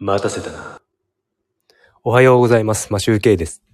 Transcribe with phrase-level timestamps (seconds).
[0.00, 0.80] 待たせたな。
[2.04, 2.92] おはようございます。
[2.92, 3.64] マシュウケイです。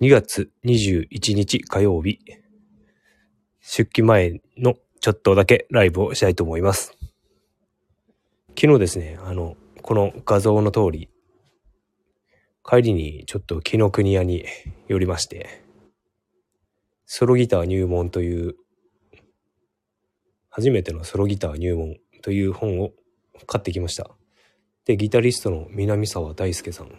[0.00, 2.18] 2月21日火曜日。
[3.60, 6.96] 出勤前のちょっとだけライブをしたいと思います。
[8.58, 11.10] 昨日ですね、あの、この画像の通り、
[12.64, 14.46] 帰りにちょっと木の国屋に
[14.88, 15.62] 寄りまして、
[17.04, 18.54] ソロギター入門という、
[20.48, 22.92] 初めてのソロギター入門という本を
[23.46, 24.10] 買ってきました。
[24.84, 26.90] で、ギタリストの南沢大輔さん。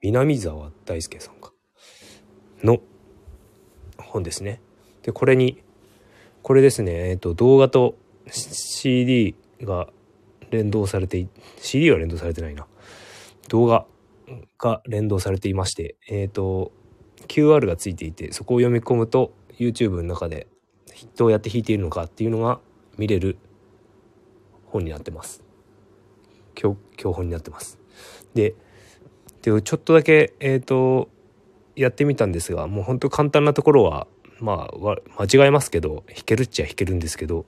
[0.00, 1.52] 南沢大輔さんか。
[2.62, 2.78] の
[3.98, 4.60] 本ですね。
[5.02, 5.62] で、これに、
[6.42, 7.96] これですね、えっと、動画と
[8.30, 9.88] CD が
[10.50, 11.26] 連動されて、
[11.60, 12.66] CD は連動されてないな。
[13.48, 13.86] 動画
[14.58, 16.72] が連動されていまして、えっと、
[17.26, 20.46] QR がついていて、そこを読み込むと YouTube の中で
[21.16, 22.60] どうやって弾いているのかっていうのが
[22.96, 23.38] 見れる
[24.66, 25.47] 本になってます。
[26.58, 27.78] 教本になってます。
[28.34, 28.54] で、
[29.42, 31.08] でちょっとだけ、えっ、と、
[31.76, 34.06] やってみたんですが、もう本当簡単なところは、
[34.40, 37.46] まあ、わ間違えますけど、弾けるっちゃ弾けるんですけど、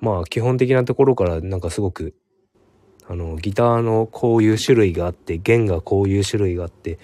[0.00, 2.14] まあ、基本的なところからなんかすごく、
[3.06, 6.98] あの、ギターのこういう種類があって、弦がこういう種類があって、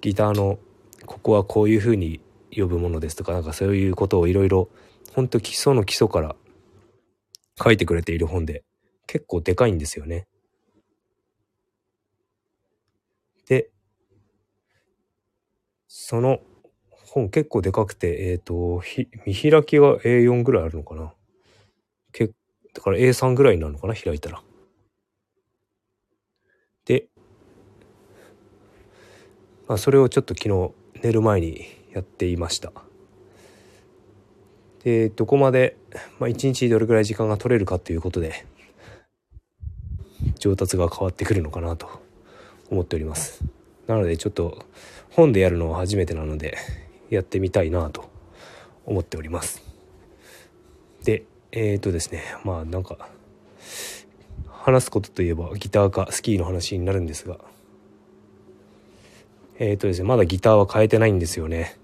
[0.00, 0.58] ギターの
[1.04, 2.20] ここはこういう風に
[2.56, 4.68] 呼ぶものですとか、なんかそういうことをいろいろ、
[5.14, 6.36] 本当基礎の基礎から
[7.62, 8.62] 書いてくれている本で、
[9.10, 10.28] 結構でかいんですよね。
[13.48, 13.72] で、
[15.88, 16.38] その
[17.08, 18.80] 本結構でかくて、えっ、と、
[19.26, 21.12] 見開きが A4 ぐらいあるのかな。
[22.12, 22.28] け
[22.72, 24.44] だから A3 ぐらいになるのかな、開いたら。
[26.84, 27.08] で、
[29.66, 32.72] まあ、それをちょっと昨日寝る前にやっていました。
[34.84, 35.76] で、どこまで、
[36.20, 38.46] まあ、一日どれくらい時間が取れるかということで、
[40.40, 41.88] 上達が変わってくるのかなと
[42.70, 43.44] 思っております。
[43.86, 44.64] なのでちょっと
[45.10, 46.58] 本でやるのは初めてなので
[47.10, 48.10] やってみたいなと
[48.84, 49.62] 思っております。
[51.04, 53.08] で、えっ、ー、とですね、まあなんか
[54.48, 57.38] 話すことといえばギターかスキーの話になるんですが、
[59.60, 61.78] えっ、ー、とですね、まだギターは変えてないんですよね。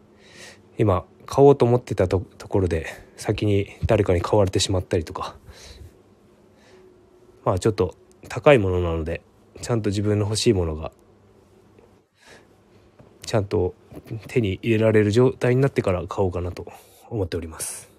[0.78, 2.86] 今買おうと思ってたところで
[3.16, 5.36] 先に誰かに買われてしまったりとか
[7.44, 7.94] まあちょっと
[8.28, 9.22] 高いものなので
[9.62, 10.92] ちゃんと自分の欲しいものが
[13.26, 13.74] ちゃんと
[14.28, 16.66] 手に入れられる状態になってから買おうかなと
[17.08, 17.90] 思っております。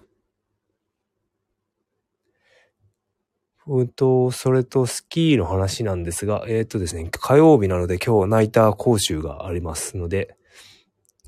[3.66, 10.36] うんと、それとスキーの話なんですが、えっ、ー、とですね、火曜日なので今日ナイター講習がありますので、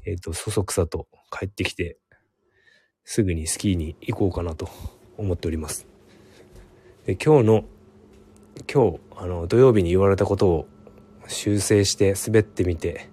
[0.07, 1.99] えっ、ー、と、そそくさと帰ってきて、
[3.05, 4.71] すぐにスキーに行こうかなと
[5.19, 5.87] 思っております。
[7.05, 7.65] で、今日の
[8.73, 10.69] 今日あの土曜日に言われたことを
[11.27, 13.11] 修正して滑ってみて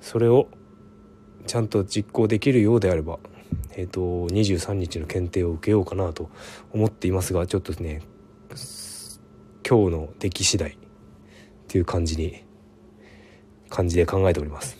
[0.00, 0.46] それを
[1.48, 3.18] ちゃんと実行できるようであれば
[3.72, 6.30] えっ、ー、と23日の検定を受けようかなと
[6.72, 8.02] 思っていますがちょっとね
[9.68, 10.76] 今日の出来次第っ
[11.66, 12.44] ていう感じに
[13.68, 14.76] 感じで考えております。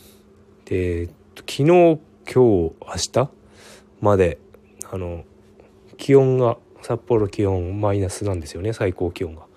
[0.63, 2.73] で昨日今日明
[3.11, 3.29] 日
[3.99, 4.39] まで
[4.89, 5.25] あの
[5.97, 9.47] 気温が札幌気温マイナスなんですよね最高気温が。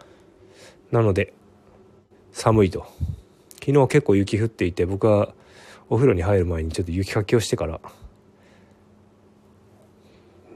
[0.91, 1.35] なので
[2.33, 2.87] 寒いと。
[3.61, 5.35] 昨日結構雪降っていて僕は
[5.91, 7.83] お風呂に入る前にちょっと雪かきをしてから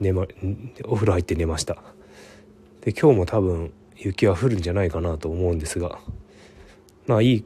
[0.00, 0.26] 寝ま
[0.84, 1.76] お風呂入って寝ました。
[2.80, 5.98] で今日も多分雪は降るんじゃないかなと思うんですが
[7.06, 7.44] まあいい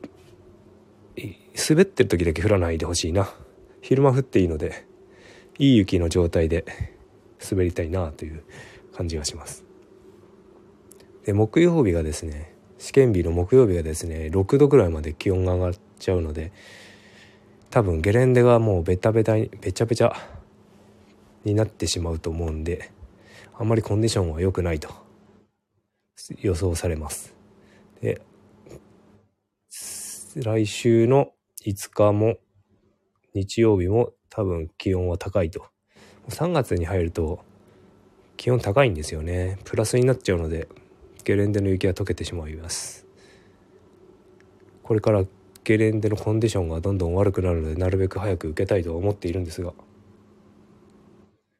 [1.69, 3.28] 滑ってる時だけ降らないでほしいな。
[3.82, 4.86] 昼間降っていいので
[5.59, 6.65] いい雪の状態で
[7.50, 8.44] 滑りたいなという
[8.97, 9.65] 感じがします。
[11.25, 16.53] で木曜日がですね試験日の木曜日がですね6度ぐらいまで気温が上がっちゃうので
[17.71, 20.15] 多分ゲレンデがもうベタベタにべちゃべちゃ
[21.45, 22.91] になってしまうと思うんで
[23.55, 24.89] あんまりコンディションは良くないと
[26.41, 27.34] 予想されます。
[28.01, 28.21] で
[30.37, 31.33] 来週の
[31.66, 32.37] 5日も
[33.34, 35.66] 日曜日も多分気温は高いと。
[36.28, 37.41] 3月に入ると
[38.36, 39.59] 気温高いんですよね。
[39.65, 40.68] プラスになっちゃうので
[41.24, 43.06] ゲレンデの雪は溶けてしまいます。
[44.83, 45.24] これから
[45.65, 49.72] ゲレンデのコンディションがどんどん悪くなるのでなるべく早く受けたいと思っているんですが。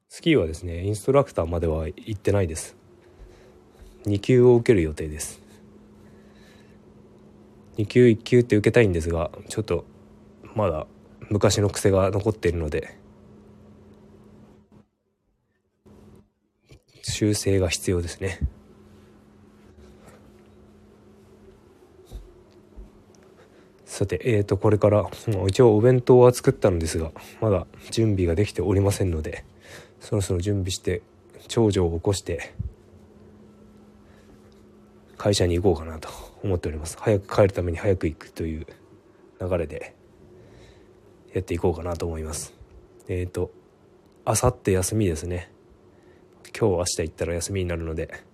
[0.09, 2.77] スキーはですねインストラクターまでは行ってないです。
[4.05, 5.43] 2級を受ける予定です。
[7.79, 9.85] 2級1級って受けたいんですがちょっと
[10.55, 10.87] まだ
[11.29, 12.97] 昔の癖が残っているので
[17.09, 18.41] 修正が必要ですね。
[23.85, 25.09] さて、えー、とこれから
[25.47, 29.45] 一応お弁当は作ったのですがまだ準備ができておりませんので
[30.01, 31.01] そろそろ準備して
[31.49, 32.53] 長女を起こして
[35.17, 36.11] 会社に行こうかなと
[36.43, 36.99] 思っております。
[37.01, 38.67] 早く帰るために早く行くという
[39.41, 39.95] 流れで
[41.33, 42.53] やっていこうかなと思います。
[43.09, 43.51] えっ、ー、と
[44.25, 45.56] あさって休みですね。
[46.59, 48.25] 今日明日行ったら休みになるので、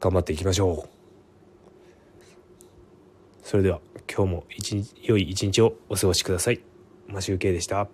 [0.00, 0.88] 頑張っていきましょう。
[3.42, 3.80] それでは
[4.10, 6.60] 今日も一日良い一日をお過ごしください。
[7.06, 7.88] マシュウケでした。